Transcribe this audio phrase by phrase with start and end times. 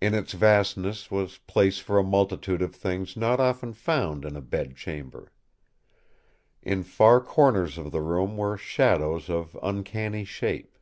[0.00, 4.40] In its vastness was place for a multitude of things not often found in a
[4.40, 5.32] bedchamber.
[6.62, 10.78] In far corners of the room were shadows of uncanny shape.